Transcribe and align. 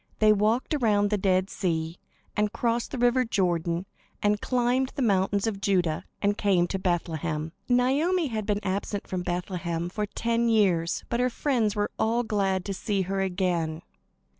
They 0.17 0.33
walked 0.33 0.73
around 0.73 1.11
the 1.11 1.17
Dead 1.19 1.47
Sea, 1.51 1.99
and 2.35 2.51
crossed 2.51 2.89
the 2.89 2.97
river 2.97 3.23
Jordan, 3.23 3.85
and 4.19 4.41
climbed 4.41 4.91
the 4.95 5.03
mountains 5.03 5.45
of 5.45 5.61
Judah, 5.61 6.05
and 6.23 6.35
came 6.39 6.65
to 6.69 6.79
Bethlehem. 6.79 7.51
Naomi 7.69 8.25
had 8.29 8.47
been 8.47 8.61
absent 8.63 9.05
from 9.07 9.21
Bethlehem 9.21 9.89
for 9.89 10.07
ten 10.07 10.49
years, 10.49 11.03
but 11.09 11.19
her 11.19 11.29
friends 11.29 11.75
were 11.75 11.91
all 11.99 12.23
glad 12.23 12.65
to 12.65 12.73
see 12.73 13.03
her 13.03 13.21
again. 13.21 13.83